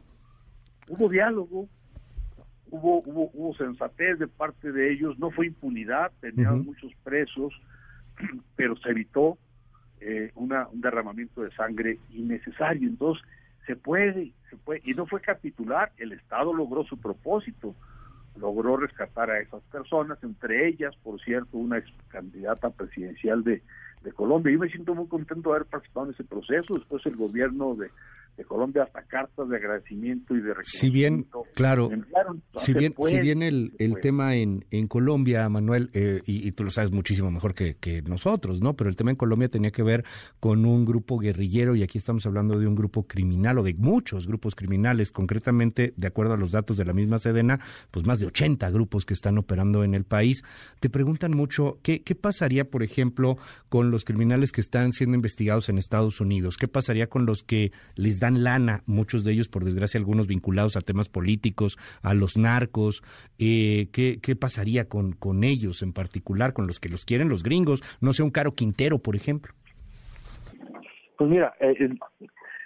hubo 0.88 1.08
diálogo, 1.08 1.68
hubo, 2.70 3.02
hubo, 3.02 3.30
hubo 3.34 3.54
sensatez 3.54 4.18
de 4.18 4.28
parte 4.28 4.72
de 4.72 4.92
ellos, 4.92 5.18
no 5.18 5.30
fue 5.30 5.46
impunidad, 5.46 6.12
tenían 6.20 6.64
muchos 6.64 6.92
presos, 7.02 7.52
pero 8.56 8.76
se 8.76 8.90
evitó 8.90 9.38
eh, 10.00 10.30
una, 10.34 10.68
un 10.68 10.80
derramamiento 10.80 11.42
de 11.42 11.50
sangre 11.52 11.98
innecesario. 12.10 12.88
Entonces, 12.88 13.24
se 13.66 13.76
puede, 13.76 14.32
se 14.48 14.56
puede, 14.56 14.80
y 14.84 14.94
no 14.94 15.06
fue 15.06 15.20
capitular, 15.20 15.92
el 15.98 16.12
Estado 16.12 16.52
logró 16.52 16.84
su 16.84 16.98
propósito, 16.98 17.74
logró 18.36 18.76
rescatar 18.76 19.30
a 19.30 19.40
esas 19.40 19.62
personas, 19.64 20.22
entre 20.22 20.68
ellas, 20.68 20.94
por 21.02 21.20
cierto, 21.20 21.58
una 21.58 21.78
ex 21.78 21.90
candidata 22.08 22.70
presidencial 22.70 23.44
de, 23.44 23.62
de 24.02 24.12
Colombia. 24.12 24.52
Yo 24.52 24.58
me 24.58 24.70
siento 24.70 24.94
muy 24.94 25.06
contento 25.08 25.50
de 25.50 25.56
haber 25.56 25.68
participado 25.68 26.06
en 26.06 26.12
ese 26.14 26.24
proceso. 26.24 26.74
Después 26.74 27.04
el 27.06 27.16
gobierno 27.16 27.74
de, 27.74 27.90
de 28.40 28.46
Colombia 28.46 28.84
hasta 28.84 29.02
cartas 29.02 29.50
de 29.50 29.56
agradecimiento 29.56 30.34
y 30.34 30.40
de 30.40 30.54
reconocimiento. 30.54 30.78
Si 30.78 30.90
bien, 30.90 31.26
claro, 31.54 31.90
si 32.56 32.72
bien, 32.72 32.94
si 32.98 33.18
bien 33.20 33.42
el, 33.42 33.74
el 33.78 34.00
tema 34.00 34.34
en, 34.34 34.64
en 34.70 34.88
Colombia, 34.88 35.46
Manuel, 35.50 35.90
eh, 35.92 36.22
y, 36.24 36.50
tú 36.52 36.64
lo 36.64 36.70
sabes 36.70 36.90
muchísimo 36.90 37.30
mejor 37.30 37.54
que, 37.54 37.74
que, 37.74 38.00
nosotros, 38.00 38.62
¿no? 38.62 38.74
Pero 38.74 38.88
el 38.88 38.96
tema 38.96 39.10
en 39.10 39.16
Colombia 39.16 39.50
tenía 39.50 39.72
que 39.72 39.82
ver 39.82 40.04
con 40.40 40.64
un 40.64 40.86
grupo 40.86 41.18
guerrillero 41.18 41.76
y 41.76 41.82
aquí 41.82 41.98
estamos 41.98 42.24
hablando 42.24 42.58
de 42.58 42.66
un 42.66 42.74
grupo 42.74 43.06
criminal 43.06 43.58
o 43.58 43.62
de 43.62 43.74
muchos 43.74 44.26
grupos 44.26 44.54
criminales, 44.54 45.12
concretamente, 45.12 45.92
de 45.98 46.06
acuerdo 46.06 46.32
a 46.32 46.38
los 46.38 46.52
datos 46.52 46.78
de 46.78 46.86
la 46.86 46.94
misma 46.94 47.18
Sedena, 47.18 47.60
pues 47.90 48.06
más 48.06 48.20
de 48.20 48.26
80 48.26 48.70
grupos 48.70 49.04
que 49.04 49.12
están 49.12 49.36
operando 49.36 49.84
en 49.84 49.94
el 49.94 50.04
país. 50.04 50.44
Te 50.80 50.88
preguntan 50.88 51.32
mucho, 51.32 51.78
¿qué, 51.82 52.02
qué 52.02 52.14
pasaría, 52.14 52.64
por 52.64 52.82
ejemplo, 52.82 53.36
con 53.68 53.90
los 53.90 54.06
criminales 54.06 54.50
que 54.50 54.62
están 54.62 54.92
siendo 54.92 55.14
investigados 55.14 55.68
en 55.68 55.76
Estados 55.76 56.22
Unidos? 56.22 56.56
¿Qué 56.56 56.68
pasaría 56.68 57.08
con 57.08 57.26
los 57.26 57.42
que 57.42 57.72
les 57.96 58.18
dan 58.18 58.29
lana, 58.38 58.82
muchos 58.86 59.24
de 59.24 59.32
ellos, 59.32 59.48
por 59.48 59.64
desgracia, 59.64 59.98
algunos 59.98 60.26
vinculados 60.26 60.76
a 60.76 60.80
temas 60.80 61.08
políticos, 61.08 61.78
a 62.02 62.14
los 62.14 62.36
narcos. 62.36 63.02
Eh, 63.38 63.88
¿qué, 63.92 64.18
¿qué, 64.22 64.36
pasaría 64.36 64.88
con, 64.88 65.12
con 65.12 65.44
ellos 65.44 65.82
en 65.82 65.92
particular, 65.92 66.52
con 66.52 66.66
los 66.66 66.80
que 66.80 66.88
los 66.88 67.04
quieren 67.04 67.28
los 67.28 67.42
gringos? 67.42 67.82
No 68.00 68.12
sé, 68.12 68.22
un 68.22 68.30
Caro 68.30 68.54
Quintero, 68.54 68.98
por 68.98 69.16
ejemplo. 69.16 69.52
Pues 71.16 71.30
mira, 71.30 71.54
eh, 71.60 71.90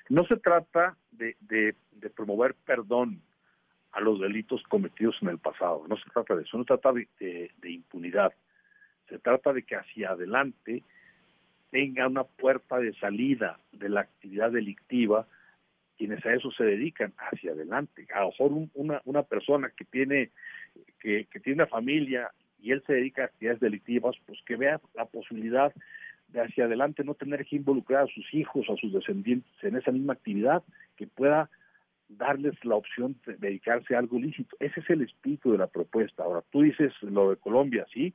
no 0.09 0.25
se 0.27 0.37
trata 0.37 0.97
de, 1.11 1.37
de, 1.41 1.75
promover 2.11 2.55
perdón 2.67 3.23
a 3.93 4.01
los 4.01 4.21
delitos 4.21 4.63
cometidos 4.69 5.17
en 5.23 5.29
el 5.29 5.39
pasado, 5.39 5.85
no 5.89 5.97
se 5.97 6.11
trata 6.11 6.37
de 6.37 6.43
eso, 6.43 6.59
no 6.59 6.65
se 6.65 6.69
trata 6.69 6.93
de, 6.93 7.09
de 7.19 7.71
impunidad, 7.71 8.33
se 9.09 9.19
trata 9.19 9.53
de 9.53 9.63
que 9.63 9.75
hacia 9.75 10.11
adelante 10.11 10.85
tenga 11.71 12.07
una 12.07 12.23
puerta 12.23 12.79
de 12.79 12.95
salida 12.95 13.59
de 13.73 13.89
la 13.89 14.03
actividad 14.03 14.53
delictiva 14.53 15.27
quienes 15.97 16.25
a 16.27 16.35
eso 16.35 16.51
se 16.53 16.65
dedican 16.65 17.13
hacia 17.19 17.53
adelante. 17.53 18.07
A 18.15 18.21
lo 18.21 18.29
mejor 18.29 18.69
una, 18.75 19.01
una 19.05 19.23
persona 19.23 19.71
que 19.77 19.85
tiene, 19.85 20.31
que, 21.01 21.27
que 21.31 21.41
tiene 21.41 21.63
una 21.63 21.71
familia 21.71 22.31
y 22.61 22.73
él 22.73 22.83
se 22.87 22.95
dedica 22.95 23.23
a 23.23 23.27
actividades 23.27 23.61
delictivas, 23.61 24.17
pues 24.27 24.39
que 24.47 24.57
vea 24.57 24.81
la 24.95 25.05
posibilidad 25.05 25.73
de 26.29 26.41
hacia 26.41 26.65
adelante 26.65 27.05
no 27.05 27.15
tener 27.15 27.45
que 27.45 27.57
involucrar 27.57 28.05
a 28.05 28.13
sus 28.13 28.33
hijos, 28.33 28.67
a 28.69 28.77
sus 28.77 28.93
descendientes 28.93 29.53
en 29.63 29.77
esa 29.77 29.93
misma 29.93 30.15
actividad, 30.15 30.63
que 30.97 31.07
pueda 31.07 31.51
darles 32.09 32.55
la 32.65 32.77
opción 32.77 33.17
de 33.27 33.37
dedicarse 33.37 33.95
a 33.95 33.99
algo 33.99 34.19
lícito. 34.19 34.57
Ese 34.61 34.81
es 34.81 34.91
el 34.91 35.03
espíritu 35.03 35.53
de 35.53 35.59
la 35.59 35.67
propuesta. 35.67 36.23
Ahora, 36.23 36.43
tú 36.51 36.63
dices 36.63 36.93
lo 37.03 37.31
de 37.31 37.37
Colombia, 37.37 37.87
sí, 37.93 38.15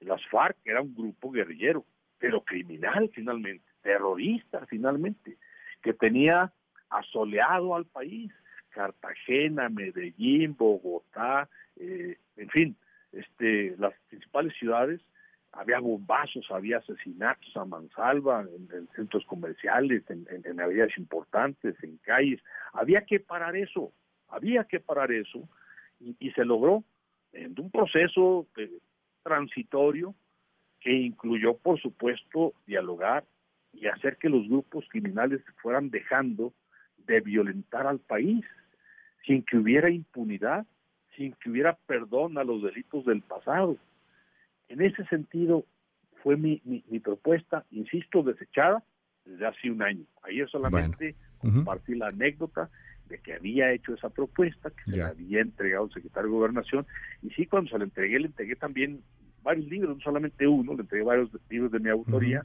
las 0.00 0.24
FARC 0.28 0.56
era 0.64 0.82
un 0.82 0.94
grupo 0.94 1.30
guerrillero, 1.30 1.84
pero 2.18 2.42
criminal 2.42 3.10
finalmente, 3.14 3.64
terrorista 3.82 4.66
finalmente, 4.66 5.36
que 5.82 5.92
tenía 5.92 6.52
asoleado 6.90 7.74
al 7.74 7.86
país, 7.86 8.32
Cartagena, 8.70 9.68
Medellín, 9.68 10.56
Bogotá, 10.56 11.48
eh, 11.76 12.18
en 12.36 12.48
fin, 12.50 12.76
este, 13.12 13.74
las 13.78 13.94
principales 14.08 14.54
ciudades, 14.58 15.00
había 15.52 15.78
bombazos, 15.78 16.46
había 16.50 16.78
asesinatos 16.78 17.56
a 17.56 17.64
mansalva 17.64 18.42
en, 18.42 18.88
centros 18.94 19.24
comerciales, 19.24 20.02
en, 20.10 20.26
en, 20.44 20.60
avenidas 20.60 20.96
importantes, 20.98 21.74
en 21.82 21.96
calles. 21.98 22.40
Había 22.74 23.00
que 23.02 23.20
parar 23.20 23.56
eso, 23.56 23.92
había 24.28 24.64
que 24.64 24.80
parar 24.80 25.12
eso 25.12 25.48
y, 25.98 26.30
se 26.32 26.44
logró 26.44 26.84
en 27.32 27.58
un 27.58 27.70
proceso 27.70 28.46
eh, 28.58 28.70
transitorio 29.22 30.14
que 30.80 30.92
incluyó, 30.92 31.56
por 31.56 31.80
supuesto, 31.80 32.52
dialogar 32.66 33.24
y 33.72 33.86
hacer 33.86 34.18
que 34.18 34.28
los 34.28 34.46
grupos 34.46 34.86
criminales 34.90 35.40
fueran 35.62 35.90
dejando 35.90 36.52
de 37.06 37.20
violentar 37.20 37.86
al 37.86 37.98
país, 37.98 38.44
sin 39.26 39.42
que 39.42 39.56
hubiera 39.56 39.90
impunidad, 39.90 40.66
sin 41.16 41.32
que 41.34 41.50
hubiera 41.50 41.76
perdón 41.86 42.38
a 42.38 42.44
los 42.44 42.62
delitos 42.62 43.04
del 43.04 43.22
pasado. 43.22 43.76
En 44.68 44.82
ese 44.82 45.04
sentido 45.06 45.64
fue 46.22 46.36
mi, 46.36 46.60
mi, 46.64 47.00
propuesta, 47.00 47.64
insisto, 47.70 48.22
desechada 48.22 48.82
desde 49.24 49.46
hace 49.46 49.70
un 49.70 49.82
año. 49.82 50.04
Ayer 50.22 50.48
solamente 50.48 51.14
compartí 51.38 51.94
la 51.94 52.08
anécdota 52.08 52.68
de 53.08 53.18
que 53.18 53.34
había 53.34 53.72
hecho 53.72 53.94
esa 53.94 54.10
propuesta, 54.10 54.70
que 54.70 54.90
se 54.90 54.96
la 54.96 55.08
había 55.08 55.40
entregado 55.40 55.84
al 55.84 55.92
secretario 55.92 56.28
de 56.28 56.36
Gobernación, 56.36 56.86
y 57.22 57.30
sí, 57.30 57.46
cuando 57.46 57.70
se 57.70 57.78
la 57.78 57.84
entregué, 57.84 58.18
le 58.18 58.26
entregué 58.26 58.56
también 58.56 59.02
varios 59.42 59.68
libros, 59.68 59.96
no 59.96 60.02
solamente 60.02 60.46
uno, 60.48 60.74
le 60.74 60.80
entregué 60.80 61.04
varios 61.04 61.30
libros 61.48 61.70
de 61.70 61.78
mi 61.78 61.88
autoría, 61.88 62.44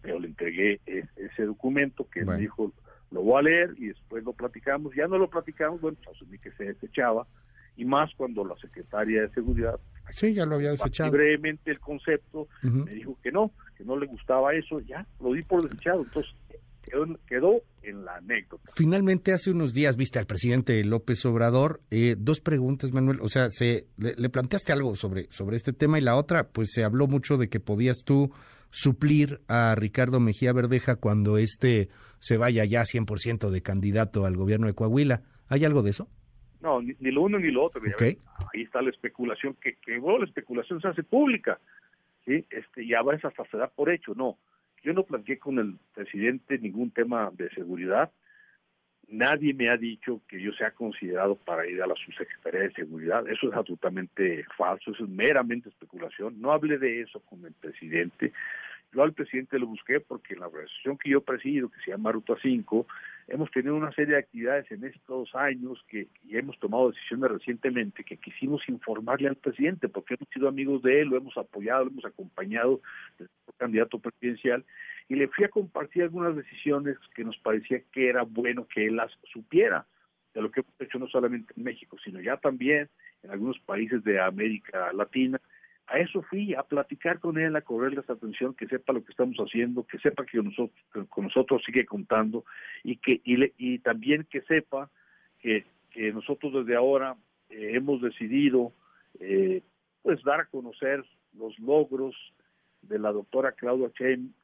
pero 0.00 0.18
le 0.18 0.28
entregué 0.28 0.80
ese 0.86 1.44
documento 1.44 2.08
que 2.08 2.24
me 2.24 2.38
dijo 2.38 2.72
lo 3.12 3.22
voy 3.22 3.38
a 3.38 3.42
leer 3.42 3.74
y 3.76 3.88
después 3.88 4.24
lo 4.24 4.32
platicamos. 4.32 4.94
Ya 4.94 5.06
no 5.06 5.18
lo 5.18 5.28
platicamos, 5.28 5.80
bueno, 5.80 5.96
pues 6.02 6.16
asumí 6.16 6.38
que 6.38 6.50
se 6.52 6.64
desechaba, 6.64 7.26
y 7.76 7.84
más 7.84 8.10
cuando 8.16 8.44
la 8.44 8.56
secretaria 8.56 9.22
de 9.22 9.30
Seguridad 9.30 9.78
sí, 10.10 10.34
ya 10.34 10.44
lo 10.44 10.56
había 10.56 10.72
desechado. 10.72 11.10
brevemente 11.10 11.70
el 11.70 11.80
concepto, 11.80 12.48
me 12.62 12.92
dijo 12.92 13.16
que 13.22 13.32
no, 13.32 13.52
que 13.76 13.84
no 13.84 13.96
le 13.96 14.06
gustaba 14.06 14.54
eso, 14.54 14.80
ya 14.80 15.06
lo 15.20 15.32
di 15.32 15.42
por 15.42 15.62
desechado. 15.62 16.02
Entonces, 16.02 16.34
quedó, 16.82 17.62
en 17.82 18.04
la 18.04 18.16
anécdota. 18.16 18.70
Finalmente, 18.74 19.32
hace 19.32 19.50
unos 19.50 19.74
días 19.74 19.96
viste 19.96 20.18
al 20.18 20.26
presidente 20.26 20.84
López 20.84 21.24
Obrador. 21.26 21.80
Eh, 21.90 22.14
dos 22.18 22.40
preguntas, 22.40 22.92
Manuel. 22.92 23.20
O 23.20 23.28
sea, 23.28 23.48
se, 23.50 23.86
le, 23.96 24.28
planteaste 24.28 24.72
algo 24.72 24.94
sobre, 24.94 25.26
sobre 25.30 25.56
este 25.56 25.72
tema 25.72 25.98
y 25.98 26.02
la 26.02 26.16
otra, 26.16 26.48
pues 26.48 26.72
se 26.72 26.84
habló 26.84 27.06
mucho 27.06 27.38
de 27.38 27.48
que 27.48 27.60
podías 27.60 28.04
tú 28.04 28.32
suplir 28.70 29.40
a 29.48 29.74
Ricardo 29.74 30.20
Mejía 30.20 30.52
Verdeja 30.52 30.96
cuando 30.96 31.38
este 31.38 31.88
se 32.20 32.36
vaya 32.36 32.64
ya 32.64 32.82
100% 32.82 33.50
de 33.50 33.62
candidato 33.62 34.24
al 34.24 34.36
gobierno 34.36 34.66
de 34.66 34.74
Coahuila. 34.74 35.22
¿Hay 35.48 35.64
algo 35.64 35.82
de 35.82 35.90
eso? 35.90 36.08
No, 36.60 36.80
ni, 36.80 36.94
lo 37.10 37.22
uno 37.22 37.38
ni 37.38 37.50
lo 37.50 37.64
otro. 37.64 37.82
Ahí 37.98 38.62
está 38.62 38.80
la 38.80 38.90
especulación, 38.90 39.56
que, 39.60 39.74
que 39.84 39.98
bueno, 39.98 40.20
la 40.20 40.26
especulación 40.26 40.80
se 40.80 40.88
hace 40.88 41.02
pública. 41.02 41.58
¿sí? 42.24 42.46
Este, 42.50 42.84
y 42.84 42.94
a 42.94 43.02
veces 43.02 43.24
hasta 43.24 43.44
se 43.46 43.56
da 43.56 43.66
por 43.66 43.90
hecho. 43.90 44.14
No, 44.14 44.38
yo 44.82 44.92
no 44.92 45.04
planteé 45.04 45.38
con 45.38 45.58
el 45.58 45.78
presidente 45.94 46.58
ningún 46.58 46.90
tema 46.90 47.30
de 47.32 47.50
seguridad. 47.50 48.10
Nadie 49.08 49.52
me 49.52 49.68
ha 49.68 49.76
dicho 49.76 50.22
que 50.26 50.40
yo 50.40 50.52
sea 50.52 50.70
considerado 50.70 51.36
para 51.36 51.66
ir 51.66 51.82
a 51.82 51.86
la 51.86 51.94
subsecretaría 51.94 52.60
de 52.60 52.72
seguridad. 52.72 53.28
Eso 53.28 53.48
es 53.48 53.54
absolutamente 53.54 54.44
falso, 54.56 54.90
eso 54.90 55.04
es 55.04 55.10
meramente 55.10 55.68
especulación. 55.68 56.40
No 56.40 56.50
hablé 56.50 56.78
de 56.78 57.02
eso 57.02 57.20
con 57.20 57.44
el 57.44 57.52
presidente. 57.52 58.32
Yo 58.92 59.02
al 59.02 59.14
presidente 59.14 59.58
lo 59.58 59.66
busqué 59.66 60.00
porque 60.00 60.34
en 60.34 60.40
la 60.40 60.48
organización 60.48 60.98
que 60.98 61.08
yo 61.08 61.22
presido, 61.22 61.70
que 61.70 61.80
se 61.80 61.92
llama 61.92 62.12
Ruta 62.12 62.34
5, 62.42 62.86
hemos 63.28 63.50
tenido 63.50 63.74
una 63.74 63.90
serie 63.92 64.14
de 64.14 64.20
actividades 64.20 64.70
en 64.70 64.84
estos 64.84 65.34
años 65.34 65.82
que 65.88 66.08
y 66.28 66.36
hemos 66.36 66.58
tomado 66.58 66.90
decisiones 66.90 67.30
recientemente 67.30 68.04
que 68.04 68.18
quisimos 68.18 68.68
informarle 68.68 69.28
al 69.28 69.36
presidente 69.36 69.88
porque 69.88 70.14
hemos 70.14 70.28
sido 70.28 70.46
amigos 70.46 70.82
de 70.82 71.00
él, 71.00 71.08
lo 71.08 71.16
hemos 71.16 71.36
apoyado, 71.38 71.84
lo 71.84 71.90
hemos 71.90 72.04
acompañado 72.04 72.82
el 73.18 73.28
candidato 73.56 73.98
presidencial 73.98 74.62
y 75.08 75.14
le 75.14 75.28
fui 75.28 75.46
a 75.46 75.48
compartir 75.48 76.02
algunas 76.02 76.36
decisiones 76.36 76.98
que 77.14 77.24
nos 77.24 77.38
parecía 77.38 77.80
que 77.92 78.08
era 78.10 78.22
bueno 78.24 78.66
que 78.66 78.86
él 78.86 78.96
las 78.96 79.10
supiera 79.32 79.86
de 80.34 80.42
lo 80.42 80.50
que 80.50 80.60
hemos 80.60 80.80
hecho 80.80 80.98
no 80.98 81.06
solamente 81.08 81.54
en 81.56 81.64
México, 81.64 81.96
sino 82.04 82.20
ya 82.20 82.36
también 82.36 82.90
en 83.22 83.30
algunos 83.30 83.58
países 83.60 84.04
de 84.04 84.20
América 84.20 84.92
Latina 84.92 85.40
a 85.92 85.98
eso 85.98 86.22
fui, 86.22 86.54
a 86.54 86.62
platicar 86.62 87.20
con 87.20 87.38
él, 87.38 87.54
a 87.54 87.60
correrle 87.60 88.00
esa 88.00 88.14
atención, 88.14 88.54
que 88.54 88.66
sepa 88.66 88.94
lo 88.94 89.04
que 89.04 89.10
estamos 89.10 89.36
haciendo, 89.36 89.86
que 89.86 89.98
sepa 89.98 90.24
que 90.24 90.38
nosotros, 90.42 90.70
con 91.10 91.24
nosotros 91.24 91.62
sigue 91.66 91.84
contando 91.84 92.44
y 92.82 92.96
que 92.96 93.20
y, 93.24 93.78
también 93.80 94.26
que 94.30 94.40
sepa 94.42 94.90
que, 95.38 95.66
que 95.90 96.12
nosotros 96.12 96.52
desde 96.54 96.76
ahora 96.76 97.16
eh, 97.50 97.72
hemos 97.74 98.00
decidido 98.00 98.72
eh, 99.20 99.62
pues 100.02 100.22
dar 100.24 100.40
a 100.40 100.46
conocer 100.46 101.04
los 101.34 101.58
logros 101.58 102.16
de 102.80 102.98
la 102.98 103.12
doctora 103.12 103.52
Claudia 103.52 103.90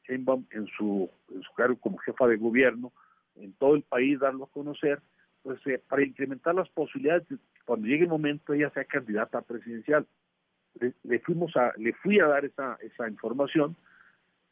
Sheinbaum 0.07 0.45
en 0.51 0.67
su, 0.77 1.09
en 1.33 1.41
su 1.41 1.53
cargo 1.53 1.77
como 1.77 1.97
jefa 1.97 2.27
de 2.27 2.37
gobierno, 2.37 2.93
en 3.35 3.53
todo 3.53 3.75
el 3.75 3.81
país, 3.81 4.19
darlo 4.19 4.45
a 4.45 4.51
conocer, 4.51 5.01
pues 5.41 5.59
eh, 5.65 5.81
para 5.87 6.03
incrementar 6.03 6.53
las 6.53 6.69
posibilidades 6.69 7.27
de 7.27 7.37
cuando 7.65 7.87
llegue 7.87 8.03
el 8.03 8.09
momento 8.09 8.53
ella 8.53 8.69
sea 8.71 8.83
candidata 8.85 9.41
presidencial. 9.41 10.05
Le, 11.03 11.19
fuimos 11.19 11.55
a, 11.55 11.73
le 11.77 11.93
fui 11.93 12.19
a 12.19 12.27
dar 12.27 12.45
esa, 12.45 12.77
esa 12.81 13.09
información 13.09 13.75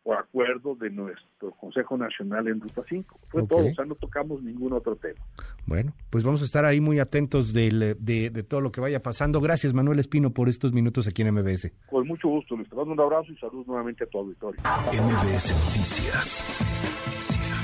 por 0.08 0.18
acuerdo 0.18 0.74
de 0.76 0.90
nuestro 0.90 1.52
Consejo 1.52 1.98
Nacional 1.98 2.48
en 2.48 2.62
Ruta 2.62 2.82
5. 2.88 3.20
Fue 3.28 3.46
todo, 3.46 3.68
o 3.68 3.74
sea, 3.74 3.84
no 3.84 3.96
tocamos 3.96 4.42
ningún 4.42 4.72
otro 4.72 4.96
tema. 4.96 5.20
Bueno, 5.66 5.92
pues 6.10 6.24
vamos 6.24 6.42
a 6.42 6.46
estar 6.46 6.64
ahí 6.64 6.80
muy 6.80 7.00
atentos 7.00 7.52
de, 7.52 7.98
de, 8.00 8.44
todo 8.44 8.62
lo 8.62 8.72
que 8.72 8.80
vaya 8.80 9.02
pasando. 9.02 9.42
Gracias, 9.42 9.74
Manuel 9.74 10.00
Espino, 10.00 10.30
por 10.30 10.48
estos 10.48 10.72
minutos 10.72 11.10
aquí 11.10 11.24
en 11.24 11.34
MBS. 11.34 11.74
Con 11.90 12.08
mucho 12.08 12.30
gusto, 12.30 12.56
Luis. 12.56 12.70
Te 12.70 12.76
mando 12.78 12.94
un 12.94 13.02
abrazo 13.02 13.34
y 13.34 13.36
saludos 13.36 13.68
nuevamente 13.68 14.06
a 14.06 14.08
tu 14.08 14.20
auditorio. 14.20 14.62
MBS 14.62 15.52
Noticias 15.52 16.46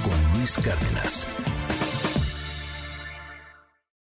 con 0.04 0.38
Luis 0.38 0.58
Cárdenas. 0.58 1.83